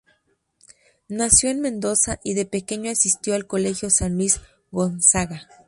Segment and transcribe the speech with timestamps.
[1.09, 5.47] Nació en Mendoza y de pequeño asistió al "Colegio San Luis Gonzaga".